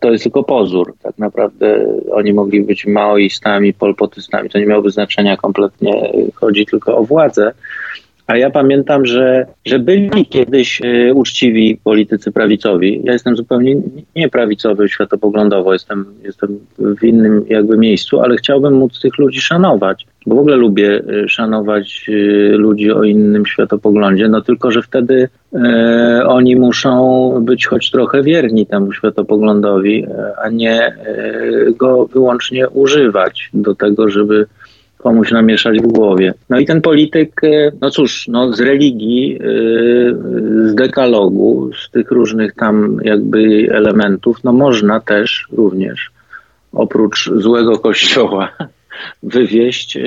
to 0.00 0.12
jest 0.12 0.24
tylko 0.24 0.44
pozór. 0.44 0.94
Naprawdę 1.22 1.86
oni 2.10 2.32
mogli 2.32 2.60
być 2.60 2.86
maoistami, 2.86 3.74
polpotystami. 3.74 4.50
To 4.50 4.58
nie 4.58 4.66
miałoby 4.66 4.90
znaczenia 4.90 5.36
kompletnie. 5.36 6.12
Chodzi 6.34 6.66
tylko 6.66 6.96
o 6.96 7.04
władzę. 7.04 7.52
A 8.32 8.36
ja 8.36 8.50
pamiętam, 8.50 9.06
że, 9.06 9.46
że 9.64 9.78
byli 9.78 10.26
kiedyś 10.26 10.80
y, 10.80 11.14
uczciwi 11.14 11.78
politycy 11.84 12.32
prawicowi. 12.32 13.00
Ja 13.04 13.12
jestem 13.12 13.36
zupełnie 13.36 13.76
nieprawicowy 14.16 14.88
światopoglądowo, 14.88 15.72
jestem, 15.72 16.04
jestem 16.22 16.58
w 16.78 17.04
innym 17.04 17.44
jakby 17.48 17.78
miejscu, 17.78 18.20
ale 18.20 18.36
chciałbym 18.36 18.74
móc 18.74 19.00
tych 19.00 19.18
ludzi 19.18 19.40
szanować, 19.40 20.06
bo 20.26 20.36
w 20.36 20.38
ogóle 20.38 20.56
lubię 20.56 21.02
y, 21.24 21.28
szanować 21.28 22.04
y, 22.08 22.12
ludzi 22.56 22.92
o 22.92 23.04
innym 23.04 23.46
światopoglądzie, 23.46 24.28
no 24.28 24.40
tylko, 24.40 24.70
że 24.70 24.82
wtedy 24.82 25.28
e, 25.54 26.22
oni 26.26 26.56
muszą 26.56 27.30
być 27.40 27.66
choć 27.66 27.90
trochę 27.90 28.22
wierni 28.22 28.66
temu 28.66 28.92
światopoglądowi, 28.92 30.06
a 30.44 30.48
nie 30.48 30.86
e, 30.86 30.94
go 31.76 32.06
wyłącznie 32.06 32.68
używać 32.68 33.50
do 33.54 33.74
tego, 33.74 34.08
żeby 34.08 34.46
komuś 35.02 35.30
namieszać 35.30 35.78
w 35.78 35.86
głowie. 35.86 36.34
No 36.50 36.58
i 36.58 36.66
ten 36.66 36.80
polityk, 36.80 37.44
e, 37.44 37.72
no 37.80 37.90
cóż, 37.90 38.28
no 38.28 38.52
z 38.52 38.60
religii, 38.60 39.34
e, 39.34 39.38
z 40.68 40.74
dekalogu, 40.74 41.70
z 41.74 41.90
tych 41.90 42.10
różnych 42.10 42.54
tam 42.54 42.98
jakby 43.04 43.68
elementów, 43.72 44.44
no 44.44 44.52
można 44.52 45.00
też 45.00 45.48
również 45.52 46.10
oprócz 46.72 47.30
złego 47.36 47.78
kościoła 47.78 48.48
wywieść 49.22 49.96
e, 49.96 50.00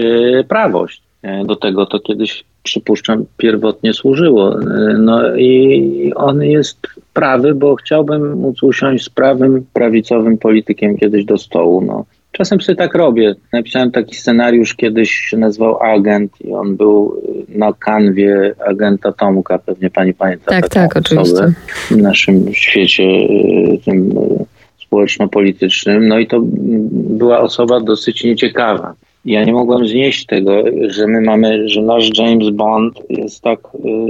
prawość. 0.48 1.02
Do 1.46 1.56
tego 1.56 1.86
to 1.86 2.00
kiedyś, 2.00 2.44
przypuszczam, 2.64 3.26
pierwotnie 3.38 3.94
służyło. 3.94 4.56
No 4.98 5.36
i 5.36 6.14
on 6.16 6.44
jest 6.44 6.78
prawy, 7.14 7.56
bo 7.56 7.76
chciałbym 7.76 8.34
móc 8.34 8.64
usiąść 8.64 9.06
z 9.06 9.10
prawym, 9.10 9.66
prawicowym 9.74 10.38
politykiem 10.38 10.98
kiedyś 10.98 11.26
do 11.26 11.38
stołu. 11.38 11.82
No 11.82 12.06
Czasem 12.38 12.62
sobie 12.62 12.76
tak 12.76 12.96
robię. 12.96 13.36
Napisałem 13.54 13.92
taki 13.92 14.16
scenariusz, 14.16 14.76
kiedyś 14.76 15.12
się 15.12 15.38
nazywał 15.38 15.84
Agent 15.84 16.32
i 16.42 16.54
on 16.54 16.78
był 16.78 17.22
na 17.50 17.74
kanwie 17.74 18.56
agenta 18.68 19.12
Tomka, 19.12 19.60
pewnie 19.60 19.90
pani 19.90 20.14
pamięta. 20.14 20.46
Tak, 20.46 20.70
tak, 20.70 20.98
oczywiście. 20.98 21.54
W 21.92 21.98
naszym 21.98 22.54
świecie 22.54 23.04
y, 23.04 23.80
tym 23.86 24.12
y, 24.12 24.46
społeczno-politycznym. 24.86 26.08
No 26.08 26.20
i 26.20 26.28
to 26.28 26.40
była 26.92 27.40
osoba 27.40 27.80
dosyć 27.80 28.24
nieciekawa. 28.24 28.94
Ja 29.26 29.44
nie 29.44 29.54
mogłem 29.54 29.88
znieść 29.88 30.26
tego, 30.26 30.64
że 30.88 31.08
my 31.08 31.22
mamy, 31.22 31.70
że 31.70 31.82
nasz 31.82 32.10
James 32.18 32.50
Bond 32.50 33.00
jest 33.10 33.42
tak 33.42 33.60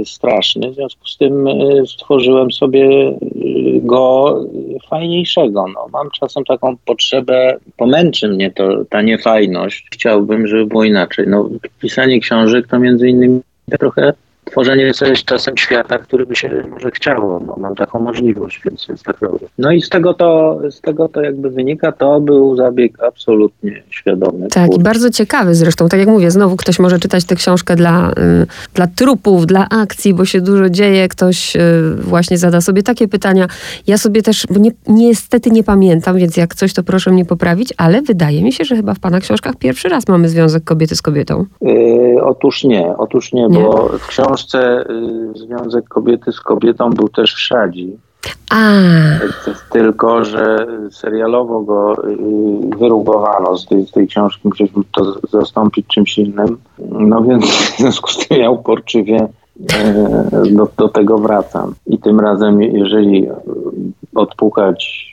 y, 0.00 0.04
straszny. 0.04 0.70
W 0.70 0.74
związku 0.74 1.06
z 1.06 1.16
tym 1.16 1.46
y, 1.46 1.86
stworzyłem 1.86 2.52
sobie 2.52 3.08
y, 3.08 3.80
go 3.82 4.40
fajniejszego. 4.88 5.66
No, 5.74 5.86
mam 5.92 6.10
czasem 6.10 6.44
taką 6.44 6.76
potrzebę, 6.76 7.58
pomęczy 7.76 8.28
mnie 8.28 8.50
to, 8.50 8.84
ta 8.84 9.02
niefajność. 9.02 9.86
Chciałbym, 9.92 10.46
żeby 10.46 10.66
było 10.66 10.84
inaczej. 10.84 11.26
No, 11.28 11.48
pisanie 11.80 12.20
książek 12.20 12.66
to 12.66 12.78
między 12.78 13.08
innymi 13.08 13.40
trochę 13.78 14.12
tworzenie 14.50 14.94
sobie 14.94 15.16
czasem 15.16 15.56
świata, 15.56 15.98
który 15.98 16.26
by 16.26 16.36
się 16.36 16.50
może 16.70 16.90
chciało. 16.90 17.40
No, 17.46 17.56
mam 17.60 17.74
taką 17.74 18.00
możliwość, 18.00 18.60
więc 18.64 18.88
jest 18.88 19.04
tak 19.04 19.20
robię. 19.20 19.46
No 19.58 19.72
i 19.72 19.82
z 19.82 19.88
tego 19.88 20.14
to, 20.14 20.58
z 20.70 20.80
tego 20.80 21.08
to 21.08 21.22
jakby 21.22 21.50
wynika, 21.50 21.92
to 21.92 22.20
był 22.20 22.56
zabieg 22.56 23.02
absolutnie 23.02 23.82
świadomy. 23.90 24.48
Tak, 24.48 24.74
i 24.74 24.78
bardzo 24.78 25.10
ciekawy 25.10 25.54
zresztą. 25.54 25.88
Tak 25.88 26.00
jak 26.00 26.08
mówię, 26.08 26.30
znowu 26.30 26.56
ktoś 26.56 26.78
może 26.78 26.98
czytać 26.98 27.24
tę 27.24 27.34
książkę 27.34 27.76
dla, 27.76 28.10
y, 28.10 28.12
dla 28.74 28.86
trupów, 28.86 29.46
dla 29.46 29.68
akcji, 29.68 30.14
bo 30.14 30.24
się 30.24 30.40
dużo 30.40 30.70
dzieje. 30.70 31.08
Ktoś 31.08 31.56
y, 31.56 31.60
właśnie 31.96 32.38
zada 32.38 32.60
sobie 32.60 32.82
takie 32.82 33.08
pytania. 33.08 33.46
Ja 33.86 33.98
sobie 33.98 34.22
też, 34.22 34.46
bo 34.50 34.60
nie, 34.60 34.70
niestety 34.88 35.50
nie 35.50 35.62
pamiętam, 35.64 36.16
więc 36.16 36.36
jak 36.36 36.54
coś, 36.54 36.72
to 36.74 36.82
proszę 36.82 37.10
mnie 37.10 37.24
poprawić, 37.24 37.74
ale 37.76 38.02
wydaje 38.02 38.42
mi 38.42 38.52
się, 38.52 38.64
że 38.64 38.76
chyba 38.76 38.94
w 38.94 38.98
pana 38.98 39.20
książkach 39.20 39.56
pierwszy 39.56 39.88
raz 39.88 40.08
mamy 40.08 40.28
związek 40.28 40.64
kobiety 40.64 40.96
z 40.96 41.02
kobietą. 41.02 41.44
Yy, 41.60 42.24
otóż 42.24 42.64
nie, 42.64 42.96
otóż 42.98 43.32
nie, 43.32 43.46
nie, 43.46 43.58
bo 43.58 43.88
w 43.98 44.06
książce 44.06 44.35
książce 44.36 44.84
y, 44.90 45.38
Związek 45.38 45.88
Kobiety 45.88 46.32
z 46.32 46.40
Kobietą 46.40 46.90
był 46.90 47.08
też 47.08 47.34
w 47.34 47.40
Szadzi. 47.40 47.96
A. 48.50 48.70
Tylko, 49.70 50.24
że 50.24 50.66
serialowo 50.90 51.60
go 51.60 52.08
y, 52.08 52.16
wyrugowano 52.78 53.58
z 53.58 53.66
tej, 53.66 53.86
z 53.86 53.90
tej 53.90 54.08
książki, 54.08 54.48
musieliśmy 54.48 54.82
to 54.92 55.14
zastąpić 55.30 55.86
czymś 55.86 56.18
innym. 56.18 56.58
No 56.90 57.22
więc 57.22 57.44
w 57.44 57.76
związku 57.78 58.10
z 58.10 58.28
tym 58.28 58.40
ja 58.40 58.50
uporczywie 58.50 59.28
y, 60.46 60.54
do, 60.54 60.68
do 60.76 60.88
tego 60.88 61.18
wracam. 61.18 61.74
I 61.86 61.98
tym 61.98 62.20
razem, 62.20 62.62
jeżeli 62.62 63.28
odpukać 64.14 65.12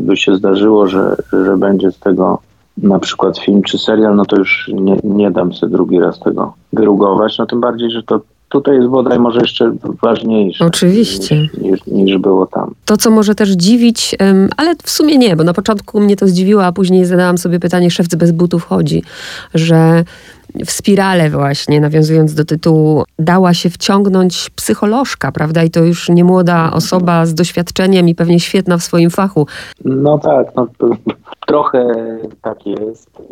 by 0.00 0.16
się 0.16 0.34
zdarzyło, 0.34 0.86
że, 0.86 1.16
że 1.44 1.56
będzie 1.56 1.92
z 1.92 1.98
tego 1.98 2.38
na 2.78 2.98
przykład 2.98 3.38
film 3.38 3.62
czy 3.62 3.78
serial, 3.78 4.16
no 4.16 4.24
to 4.24 4.36
już 4.36 4.70
nie, 4.74 4.96
nie 5.04 5.30
dam 5.30 5.52
sobie 5.52 5.72
drugi 5.72 6.00
raz 6.00 6.20
tego 6.20 6.54
wyrugować. 6.72 7.38
No 7.38 7.46
tym 7.46 7.60
bardziej, 7.60 7.90
że 7.90 8.02
to 8.02 8.20
tutaj 8.48 8.76
jest 8.76 8.88
bodaj 8.88 9.18
może 9.18 9.40
jeszcze 9.40 9.72
ważniejsze. 10.02 10.64
Oczywiście. 10.64 11.36
Niż, 11.40 11.56
niż, 11.56 11.86
niż, 11.86 12.18
było 12.18 12.46
tam. 12.46 12.74
To, 12.84 12.96
co 12.96 13.10
może 13.10 13.34
też 13.34 13.50
dziwić, 13.50 14.16
ale 14.56 14.74
w 14.82 14.90
sumie 14.90 15.18
nie, 15.18 15.36
bo 15.36 15.44
na 15.44 15.54
początku 15.54 16.00
mnie 16.00 16.16
to 16.16 16.26
zdziwiło, 16.26 16.64
a 16.64 16.72
później 16.72 17.04
zadałam 17.04 17.38
sobie 17.38 17.60
pytanie, 17.60 17.90
szewc 17.90 18.14
bez 18.14 18.32
butów 18.32 18.64
chodzi, 18.64 19.02
że 19.54 20.04
w 20.66 20.70
spirale 20.70 21.30
właśnie, 21.30 21.80
nawiązując 21.80 22.34
do 22.34 22.44
tytułu, 22.44 23.04
dała 23.18 23.54
się 23.54 23.70
wciągnąć 23.70 24.50
psycholożka, 24.50 25.32
prawda? 25.32 25.62
I 25.62 25.70
to 25.70 25.84
już 25.84 26.08
nie 26.08 26.24
młoda 26.24 26.70
osoba 26.72 27.26
z 27.26 27.34
doświadczeniem 27.34 28.08
i 28.08 28.14
pewnie 28.14 28.40
świetna 28.40 28.78
w 28.78 28.82
swoim 28.82 29.10
fachu. 29.10 29.46
No 29.84 30.18
tak, 30.18 30.46
no, 30.56 30.66
trochę 31.46 31.92
tak 32.42 32.66
jest. 32.66 33.22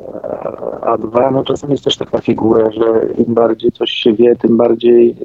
A 0.83 0.99
dwa, 0.99 1.31
no 1.31 1.45
czasem 1.45 1.71
jest 1.71 1.85
też 1.85 1.97
taka 1.97 2.21
figura, 2.21 2.71
że 2.71 3.07
im 3.19 3.35
bardziej 3.35 3.73
coś 3.73 3.91
się 3.91 4.13
wie, 4.13 4.37
tym 4.37 4.57
bardziej 4.57 5.17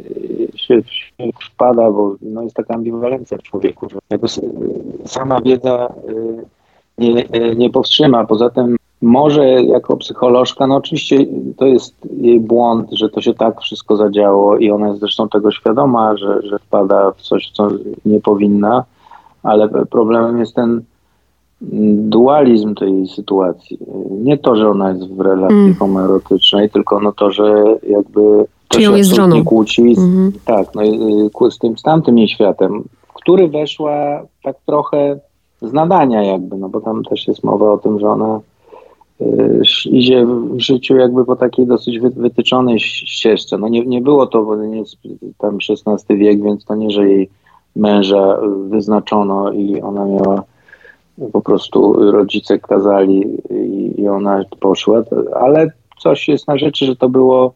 się, 0.55 0.83
się 0.83 1.29
wpada, 1.51 1.91
bo 1.91 2.15
no, 2.21 2.41
jest 2.41 2.55
taka 2.55 2.73
ambiwalencja 2.73 3.37
w 3.37 3.43
człowieku, 3.43 3.87
że 3.89 3.99
sama 5.05 5.41
wiedza 5.41 5.93
y, 6.09 6.45
nie, 6.97 7.25
nie 7.55 7.69
powstrzyma. 7.69 8.25
Poza 8.25 8.49
tym 8.49 8.75
może 9.01 9.45
jako 9.45 9.97
psycholożka, 9.97 10.67
no 10.67 10.75
oczywiście 10.75 11.17
to 11.57 11.65
jest 11.65 11.95
jej 12.17 12.39
błąd, 12.39 12.91
że 12.91 13.09
to 13.09 13.21
się 13.21 13.33
tak 13.33 13.61
wszystko 13.61 13.95
zadziało 13.95 14.57
i 14.57 14.71
ona 14.71 14.87
jest 14.87 14.99
zresztą 14.99 15.29
tego 15.29 15.51
świadoma, 15.51 16.17
że, 16.17 16.41
że 16.41 16.59
wpada 16.59 17.11
w 17.11 17.21
coś, 17.21 17.51
co 17.51 17.69
nie 18.05 18.21
powinna, 18.21 18.83
ale 19.43 19.69
problemem 19.69 20.39
jest 20.39 20.55
ten 20.55 20.81
dualizm 21.61 22.75
tej 22.75 23.07
sytuacji. 23.07 23.77
Nie 24.11 24.37
to, 24.37 24.55
że 24.55 24.69
ona 24.69 24.89
jest 24.89 25.13
w 25.13 25.19
relacji 25.19 25.57
mm. 25.57 25.75
homoerotycznej, 25.75 26.69
tylko 26.69 26.99
no 26.99 27.11
to, 27.11 27.31
że 27.31 27.63
jakby 27.89 28.45
to 28.67 28.79
się 28.79 28.97
jest 28.97 29.19
nie 29.33 29.43
kłóci 29.43 29.81
mm-hmm. 29.83 30.31
tak, 30.45 30.67
no, 30.75 30.83
y, 30.83 31.51
z 31.51 31.57
tym 31.59 31.77
z 31.77 31.81
tamtym 31.81 32.17
jej 32.17 32.27
światem, 32.27 32.83
który 33.13 33.47
weszła 33.47 34.21
tak 34.43 34.55
trochę 34.65 35.19
z 35.61 35.73
nadania 35.73 36.23
jakby, 36.23 36.57
no 36.57 36.69
bo 36.69 36.81
tam 36.81 37.03
też 37.03 37.27
jest 37.27 37.43
mowa 37.43 37.71
o 37.71 37.77
tym, 37.77 37.99
że 37.99 38.07
ona 38.07 38.39
y, 39.21 39.61
idzie 39.85 40.25
w 40.25 40.59
życiu 40.59 40.95
jakby 40.95 41.25
po 41.25 41.35
takiej 41.35 41.67
dosyć 41.67 41.99
wytyczonej 41.99 42.79
ścieżce. 42.79 43.57
No 43.57 43.67
nie, 43.67 43.85
nie 43.85 44.01
było 44.01 44.27
to, 44.27 44.43
bo 44.43 44.55
nie 44.55 44.79
jest 44.79 44.95
tam 45.37 45.57
XVI 45.69 46.17
wiek, 46.17 46.43
więc 46.43 46.65
to 46.65 46.75
nie, 46.75 46.91
że 46.91 47.09
jej 47.09 47.29
męża 47.75 48.37
wyznaczono 48.69 49.51
i 49.51 49.81
ona 49.81 50.05
miała 50.05 50.43
po 51.33 51.41
prostu 51.41 51.93
rodzice 52.11 52.59
kazali 52.59 53.37
i, 53.49 54.01
i 54.01 54.07
ona 54.07 54.43
poszła, 54.59 55.03
ale 55.41 55.67
coś 55.99 56.27
jest 56.27 56.47
na 56.47 56.57
rzeczy, 56.57 56.85
że 56.85 56.95
to 56.95 57.09
było, 57.09 57.53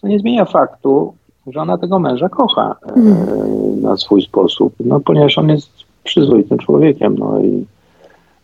co 0.00 0.08
nie 0.08 0.18
zmienia 0.18 0.44
faktu, 0.44 1.14
że 1.46 1.60
ona 1.60 1.78
tego 1.78 1.98
męża 1.98 2.28
kocha 2.28 2.76
mm. 2.96 3.80
na 3.82 3.96
swój 3.96 4.22
sposób, 4.22 4.74
no 4.80 5.00
ponieważ 5.00 5.38
on 5.38 5.48
jest 5.48 5.70
przyzwoitym 6.04 6.58
człowiekiem, 6.58 7.18
no 7.18 7.40
i, 7.40 7.66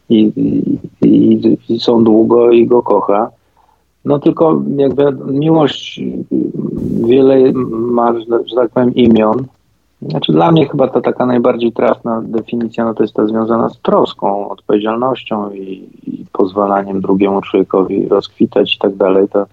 i, 0.08 0.32
i, 1.02 1.58
i 1.68 1.80
są 1.80 2.04
długo 2.04 2.50
i 2.50 2.66
go 2.66 2.82
kocha. 2.82 3.30
No 4.04 4.18
tylko 4.18 4.62
jakby 4.76 5.12
miłość 5.32 6.00
wiele 7.06 7.52
ma, 7.70 8.14
że 8.46 8.56
tak 8.56 8.70
powiem, 8.70 8.94
imion, 8.94 9.46
znaczy 10.02 10.32
dla 10.32 10.52
mnie 10.52 10.68
chyba 10.68 10.88
ta 10.88 11.00
taka 11.00 11.26
najbardziej 11.26 11.72
trafna 11.72 12.22
definicja 12.24 12.84
no 12.84 12.94
to 12.94 13.02
jest 13.02 13.14
ta 13.14 13.26
związana 13.26 13.68
z 13.68 13.78
troską, 13.78 14.48
odpowiedzialnością 14.48 15.50
i, 15.50 15.88
i 16.06 16.24
pozwalaniem 16.32 17.00
drugiemu 17.00 17.40
człowiekowi 17.40 18.08
rozkwitać 18.08 18.74
i 18.74 18.78
tak 18.78 18.96
dalej. 18.96 19.28
To, 19.28 19.46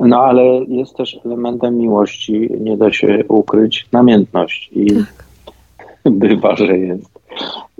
no 0.00 0.20
ale 0.20 0.42
jest 0.68 0.96
też 0.96 1.18
elementem 1.24 1.78
miłości, 1.78 2.48
nie 2.60 2.76
da 2.76 2.92
się 2.92 3.24
ukryć, 3.28 3.88
namiętność 3.92 4.70
i 4.72 4.86
tak. 4.94 5.24
bywa, 6.12 6.56
że 6.56 6.78
jest. 6.78 7.12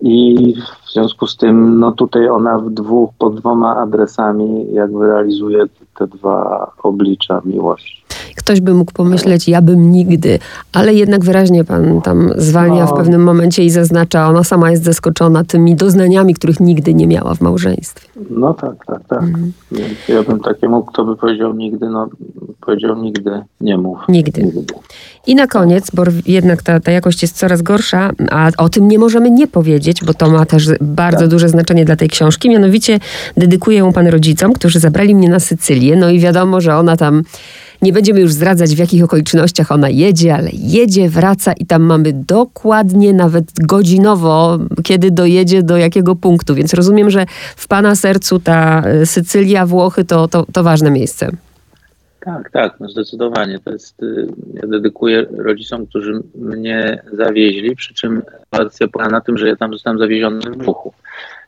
I 0.03 0.55
w 0.87 0.93
związku 0.93 1.27
z 1.27 1.37
tym, 1.37 1.79
no 1.79 1.93
tutaj 1.93 2.29
ona 2.29 2.59
w 2.59 2.71
dwóch, 2.71 3.11
pod 3.19 3.35
dwoma 3.35 3.77
adresami 3.77 4.73
jakby 4.73 5.07
realizuje 5.07 5.65
te 5.99 6.07
dwa 6.07 6.71
oblicza 6.83 7.41
miłości. 7.45 8.02
Ktoś 8.37 8.61
by 8.61 8.75
mógł 8.75 8.93
pomyśleć, 8.93 9.49
ja 9.49 9.63
bym 9.63 9.93
nigdy, 9.93 10.39
ale 10.73 10.95
jednak 10.95 11.25
wyraźnie 11.25 11.65
pan 11.65 12.03
tam 12.03 12.31
zwalnia 12.37 12.85
no. 12.85 12.87
w 12.87 12.97
pewnym 12.97 13.23
momencie 13.23 13.65
i 13.65 13.71
zaznacza, 13.71 14.29
ona 14.29 14.45
sama 14.45 14.71
jest 14.71 14.85
zaskoczona 14.85 15.45
tymi 15.45 15.77
doznaniami, 15.77 16.35
których 16.35 16.61
nigdy 16.61 16.95
nie 16.95 17.07
miała 17.07 17.35
w 17.35 17.41
małżeństwie. 17.41 18.09
No 18.31 18.55
tak, 18.55 18.87
tak, 18.87 19.09
tak. 19.09 19.23
Mhm. 19.23 19.53
Ja 20.09 20.23
bym 20.23 20.41
takiemu, 20.41 20.83
kto 20.83 21.05
by 21.05 21.17
powiedział 21.17 21.55
nigdy, 21.55 21.89
no 21.89 22.09
powiedział 22.67 23.03
nigdy, 23.03 23.31
nie 23.61 23.79
mów. 23.79 23.99
Nigdy. 24.09 24.43
nigdy. 24.43 24.75
I 25.27 25.35
na 25.35 25.47
koniec, 25.47 25.91
bo 25.95 26.03
jednak 26.27 26.63
ta, 26.63 26.81
ta 26.81 26.93
jakość 26.93 27.23
jest 27.23 27.39
coraz 27.39 27.63
gorsza, 27.63 28.11
a 28.31 28.51
o 28.59 28.69
tym 28.69 28.89
nie 28.89 28.99
możemy 28.99 29.31
nie 29.31 29.47
powiedzieć, 29.47 30.05
bo 30.05 30.15
to 30.15 30.31
ma 30.31 30.47
też 30.47 30.69
bardzo 30.81 31.21
tak. 31.21 31.29
duże 31.29 31.49
znaczenie 31.49 31.85
dla 31.85 31.97
tej 31.97 32.09
książki. 32.09 32.51
Mianowicie 32.51 33.01
dedykuję 33.37 33.79
ją 33.79 33.93
pan 33.93 34.07
rodzicom, 34.07 34.53
którzy 34.53 34.81
zabrali 34.81 35.15
mnie 35.15 35.29
na 35.29 35.41
Sycylię. 35.41 35.97
No 35.97 36.11
i 36.11 36.19
wiadomo, 36.19 36.61
że 36.61 36.77
ona 36.77 36.97
tam 36.97 37.23
nie 37.83 37.93
będziemy 37.93 38.21
już 38.21 38.33
zdradzać, 38.33 38.75
w 38.75 38.79
jakich 38.79 39.05
okolicznościach 39.05 39.73
ona 39.73 39.89
jedzie, 39.89 40.35
ale 40.35 40.51
jedzie, 40.53 41.09
wraca 41.09 41.53
i 41.53 41.67
tam 41.67 41.83
mamy 41.83 42.13
dokładnie, 42.13 43.13
nawet 43.13 43.45
godzinowo, 43.61 44.59
kiedy 44.83 45.11
dojedzie 45.11 45.63
do 45.63 45.77
jakiego 45.77 46.17
punktu. 46.17 46.55
Więc 46.55 46.75
rozumiem, 46.75 47.11
że 47.11 47.27
w 47.57 47.69
Pana 47.69 47.95
sercu 47.95 48.41
ta 48.41 48.83
e, 48.83 49.07
Sycylia, 49.07 49.67
Włochy 49.67 50.05
to, 50.05 50.29
to, 50.29 50.47
to 50.53 50.63
ważne 50.63 50.91
miejsce. 50.91 51.31
Tak, 52.25 52.51
tak, 52.51 52.81
no 52.81 52.89
zdecydowanie. 52.89 53.59
To 53.59 53.73
jest, 53.73 54.03
y, 54.03 54.27
ja 54.55 54.69
dedykuję 54.69 55.27
rodzicom, 55.31 55.87
którzy 55.87 56.23
mnie 56.35 57.03
zawieźli, 57.13 57.77
przy 57.77 57.95
czym 57.95 58.23
sytuacja 58.41 58.89
polega 58.89 59.11
na 59.11 59.21
tym, 59.21 59.39
że 59.39 59.49
ja 59.49 59.57
tam 59.57 59.73
zostałem 59.73 59.99
zawieziony 59.99 60.41
w 60.41 60.65
Włochów. 60.65 60.95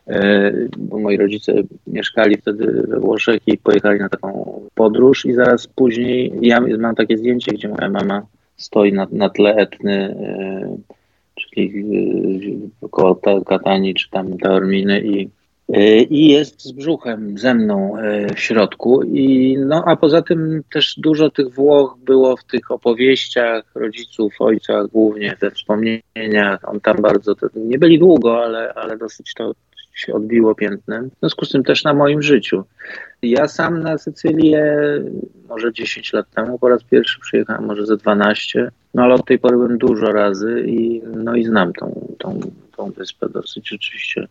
E, 0.09 0.53
bo 0.79 0.99
moi 0.99 1.17
rodzice 1.17 1.53
mieszkali 1.87 2.37
wtedy 2.37 2.85
we 2.89 3.01
Włoszech 3.01 3.41
i 3.47 3.59
pojechali 3.59 4.01
na 4.01 4.09
taką 4.09 4.61
podróż 4.75 5.27
i 5.27 5.33
zaraz 5.33 5.67
później, 5.67 6.33
ja 6.41 6.61
mam 6.79 6.95
takie 6.95 7.19
zdjęcie, 7.19 7.53
gdzie 7.53 7.69
moja 7.69 7.91
mama 7.91 8.27
stoi 8.57 8.93
na, 8.93 9.07
na 9.13 9.29
tle 9.29 9.55
Etny, 9.55 10.17
e, 10.21 10.77
czyli 11.35 11.85
koło 12.91 13.21
Katani 13.47 13.95
czy 13.95 14.11
tam 14.11 14.39
Taorminy 14.39 15.01
i 15.01 15.29
i 16.11 16.29
jest 16.29 16.63
z 16.63 16.73
brzuchem 16.73 17.39
ze 17.39 17.55
mną 17.55 17.99
e, 17.99 18.35
w 18.35 18.41
środku. 18.41 19.03
I, 19.03 19.57
no, 19.59 19.85
a 19.87 19.97
poza 19.97 20.23
tym 20.23 20.63
też 20.73 20.95
dużo 20.99 21.31
tych 21.31 21.55
Włoch 21.55 21.97
było 21.99 22.37
w 22.37 22.45
tych 22.45 22.71
opowieściach 22.71 23.65
rodziców, 23.75 24.35
ojca 24.39 24.85
głównie, 24.93 25.37
we 25.41 25.51
wspomnieniach. 25.51 26.69
On 26.69 26.81
tam 26.81 26.97
bardzo, 26.97 27.35
to, 27.35 27.47
nie 27.55 27.79
byli 27.79 27.99
długo, 27.99 28.45
ale, 28.45 28.75
ale 28.75 28.97
dosyć 28.97 29.35
to 29.35 29.53
się 29.95 30.15
odbiło 30.15 30.55
piętnem. 30.55 31.11
W 31.11 31.19
związku 31.21 31.45
z 31.45 31.51
tym 31.51 31.65
też 31.65 31.85
na 31.85 31.95
moim 31.95 32.23
życiu. 32.23 32.65
Ja 33.23 33.49
sam 33.49 33.83
na 33.83 33.99
Sycylię 33.99 34.77
może 35.49 35.73
10 35.73 36.13
lat 36.13 36.31
temu 36.31 36.59
po 36.59 36.69
raz 36.69 36.85
pierwszy 36.85 37.21
przyjechałem, 37.21 37.65
może 37.65 37.87
ze 37.87 37.97
12, 37.97 38.71
no 38.95 39.03
ale 39.03 39.15
od 39.15 39.27
tej 39.27 39.39
pory 39.39 39.57
byłem 39.57 39.79
dużo 39.79 40.13
razy 40.13 40.65
i, 40.67 41.03
no 41.17 41.35
i 41.35 41.45
znam 41.45 41.73
tą, 41.73 42.15
tą, 42.19 42.41
tą 42.77 42.91
wyspę 42.91 43.29
dosyć 43.29 43.69
rzeczywiście 43.69 44.27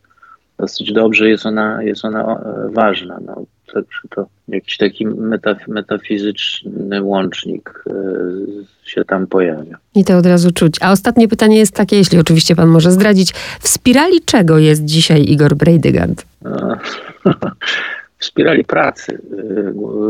dosyć 0.63 0.93
dobrze, 0.93 1.29
jest 1.29 1.46
ona, 1.46 1.84
jest 1.84 2.05
ona 2.05 2.24
e, 2.24 2.70
ważna. 2.72 3.20
No, 3.25 3.46
także 3.74 4.00
to 4.10 4.25
jakiś 4.48 4.77
taki 4.77 5.05
metaf 5.05 5.67
metafizyczny 5.67 7.01
łącznik 7.01 7.84
y, 7.88 8.89
się 8.89 9.05
tam 9.05 9.27
pojawia. 9.27 9.77
I 9.96 10.03
to 10.03 10.17
od 10.17 10.25
razu 10.25 10.51
czuć. 10.51 10.75
A 10.82 10.91
ostatnie 10.91 11.27
pytanie 11.27 11.58
jest 11.58 11.75
takie, 11.75 11.96
jeśli 11.96 12.20
oczywiście 12.20 12.55
pan 12.55 12.70
może 12.70 12.91
zdradzić. 12.91 13.34
W 13.60 13.67
spirali 13.67 14.22
czego 14.25 14.60
jest 14.60 14.86
dzisiaj 14.86 15.24
Igor 15.24 15.55
Brejdygant? 15.55 16.25
w 18.17 18.25
spirali 18.25 18.63
pracy 18.63 19.22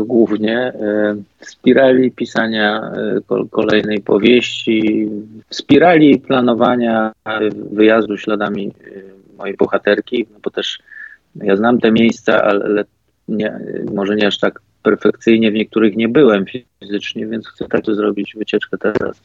głównie, 0.06 0.72
w 1.38 1.46
spirali 1.46 2.10
pisania 2.10 2.92
kolejnej 3.50 4.00
powieści, 4.00 5.08
w 5.48 5.54
spirali 5.54 6.18
planowania 6.18 7.12
wyjazdu 7.72 8.16
śladami 8.16 8.72
mojej 9.44 9.56
bohaterki, 9.56 10.26
no 10.32 10.38
bo 10.42 10.50
też 10.50 10.78
ja 11.36 11.56
znam 11.56 11.80
te 11.80 11.92
miejsca, 11.92 12.42
ale 12.42 12.84
nie, 13.28 13.58
może 13.92 14.16
nie 14.16 14.26
aż 14.26 14.38
tak 14.38 14.60
perfekcyjnie, 14.82 15.50
w 15.50 15.54
niektórych 15.54 15.96
nie 15.96 16.08
byłem 16.08 16.44
fizycznie, 16.80 17.26
więc 17.26 17.48
chcę 17.48 17.64
tak 17.68 17.84
zrobić 17.86 18.34
wycieczkę 18.36 18.78
teraz, 18.78 19.20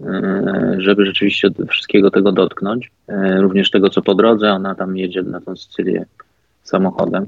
e, 0.00 0.76
żeby 0.78 1.06
rzeczywiście 1.06 1.48
wszystkiego 1.68 2.10
tego 2.10 2.32
dotknąć. 2.32 2.90
E, 3.08 3.40
również 3.40 3.70
tego, 3.70 3.90
co 3.90 4.02
po 4.02 4.14
drodze, 4.14 4.52
ona 4.52 4.74
tam 4.74 4.96
jedzie 4.96 5.22
na 5.22 5.40
tą 5.40 5.56
Sycylię 5.56 6.04
samochodem. 6.62 7.26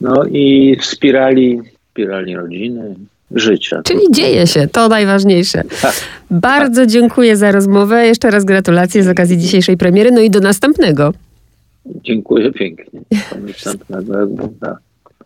No 0.00 0.24
i 0.24 0.76
w 0.80 0.84
spirali, 0.84 1.60
spirali 1.90 2.36
rodziny, 2.36 2.94
życia. 3.30 3.82
Czyli 3.84 4.00
dzieje 4.10 4.46
się, 4.46 4.68
to 4.68 4.88
najważniejsze. 4.88 5.62
Tak. 5.82 5.94
Bardzo 6.30 6.86
dziękuję 6.86 7.36
za 7.36 7.52
rozmowę. 7.52 8.06
Jeszcze 8.06 8.30
raz 8.30 8.44
gratulacje 8.44 9.02
z 9.02 9.08
okazji 9.08 9.38
dzisiejszej 9.38 9.76
premiery, 9.76 10.10
no 10.10 10.20
i 10.20 10.30
do 10.30 10.40
następnego. 10.40 11.12
Dziękuję 11.86 12.52
pięknie. 12.52 13.00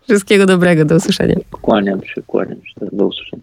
Wszystkiego 0.03 0.47
dobrego, 0.47 0.85
do 0.85 0.97
usłyszenia. 0.97 1.37
Kłaniam 1.51 2.05
się, 2.05 2.23
kłaniam 2.23 2.65
się. 2.65 2.87
Do 2.93 3.07
usłyszenia. 3.07 3.43